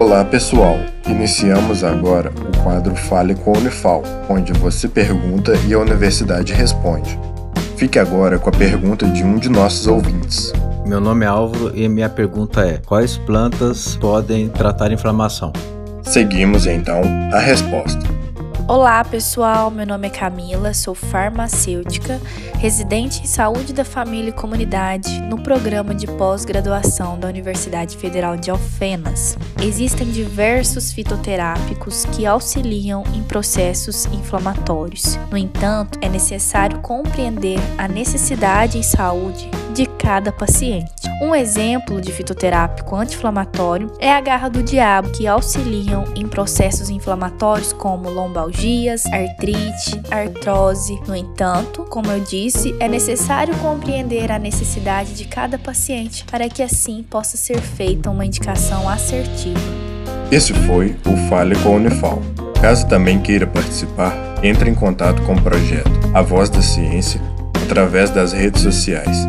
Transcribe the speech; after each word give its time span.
Olá 0.00 0.24
pessoal, 0.24 0.78
iniciamos 1.06 1.84
agora 1.84 2.30
o 2.30 2.62
quadro 2.62 2.96
Fale 2.96 3.34
com 3.34 3.54
a 3.54 3.58
Unifal, 3.58 4.02
onde 4.30 4.50
você 4.54 4.88
pergunta 4.88 5.52
e 5.68 5.74
a 5.74 5.78
universidade 5.78 6.54
responde. 6.54 7.20
Fique 7.76 7.98
agora 7.98 8.38
com 8.38 8.48
a 8.48 8.52
pergunta 8.52 9.06
de 9.06 9.22
um 9.22 9.36
de 9.36 9.50
nossos 9.50 9.86
ouvintes. 9.86 10.54
Meu 10.86 11.02
nome 11.02 11.26
é 11.26 11.28
Álvaro 11.28 11.76
e 11.76 11.86
minha 11.86 12.08
pergunta 12.08 12.66
é: 12.66 12.78
quais 12.78 13.18
plantas 13.18 13.94
podem 13.96 14.48
tratar 14.48 14.90
inflamação? 14.90 15.52
Seguimos 16.02 16.66
então 16.66 17.02
a 17.30 17.38
resposta. 17.38 18.00
Olá, 18.70 19.04
pessoal. 19.04 19.68
Meu 19.68 19.84
nome 19.84 20.06
é 20.06 20.10
Camila, 20.10 20.72
sou 20.72 20.94
farmacêutica, 20.94 22.20
residente 22.56 23.20
em 23.20 23.26
saúde 23.26 23.72
da 23.72 23.84
família 23.84 24.28
e 24.28 24.32
comunidade 24.32 25.20
no 25.22 25.42
programa 25.42 25.92
de 25.92 26.06
pós-graduação 26.06 27.18
da 27.18 27.26
Universidade 27.26 27.96
Federal 27.96 28.36
de 28.36 28.48
Alfenas. 28.48 29.36
Existem 29.60 30.08
diversos 30.12 30.92
fitoterápicos 30.92 32.04
que 32.04 32.24
auxiliam 32.24 33.02
em 33.12 33.24
processos 33.24 34.06
inflamatórios. 34.06 35.18
No 35.32 35.36
entanto, 35.36 35.98
é 36.00 36.08
necessário 36.08 36.78
compreender 36.78 37.58
a 37.76 37.88
necessidade 37.88 38.78
em 38.78 38.84
saúde 38.84 39.50
de 39.74 39.84
cada 39.86 40.30
paciente. 40.30 40.99
Um 41.20 41.34
exemplo 41.34 42.00
de 42.00 42.10
fitoterápico 42.10 42.96
anti-inflamatório 42.96 43.92
é 44.00 44.10
a 44.10 44.22
garra 44.22 44.48
do 44.48 44.62
diabo, 44.62 45.10
que 45.10 45.26
auxiliam 45.26 46.06
em 46.16 46.26
processos 46.26 46.88
inflamatórios 46.88 47.74
como 47.74 48.08
lombalgias, 48.08 49.04
artrite, 49.04 50.00
artrose. 50.10 50.98
No 51.06 51.14
entanto, 51.14 51.84
como 51.90 52.10
eu 52.10 52.20
disse, 52.20 52.74
é 52.80 52.88
necessário 52.88 53.54
compreender 53.58 54.32
a 54.32 54.38
necessidade 54.38 55.12
de 55.12 55.26
cada 55.26 55.58
paciente 55.58 56.24
para 56.24 56.48
que 56.48 56.62
assim 56.62 57.02
possa 57.02 57.36
ser 57.36 57.60
feita 57.60 58.08
uma 58.08 58.24
indicação 58.24 58.88
assertiva. 58.88 59.60
Esse 60.32 60.54
foi 60.54 60.96
o 61.04 61.28
Fale 61.28 61.54
com 61.56 61.74
a 61.74 61.76
Unifal. 61.76 62.22
Caso 62.62 62.88
também 62.88 63.20
queira 63.20 63.46
participar, 63.46 64.14
entre 64.42 64.70
em 64.70 64.74
contato 64.74 65.20
com 65.22 65.34
o 65.34 65.42
projeto 65.42 65.90
A 66.14 66.22
Voz 66.22 66.48
da 66.48 66.62
Ciência 66.62 67.20
através 67.62 68.08
das 68.08 68.32
redes 68.32 68.62
sociais 68.62 69.28